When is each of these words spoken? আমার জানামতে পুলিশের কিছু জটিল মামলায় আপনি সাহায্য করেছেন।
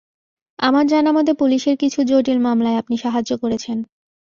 আমার 0.59 0.85
জানামতে 0.87 1.31
পুলিশের 1.33 1.75
কিছু 1.77 1.99
জটিল 2.03 2.39
মামলায় 2.39 2.79
আপনি 2.81 2.95
সাহায্য 2.97 3.31
করেছেন। 3.37 3.77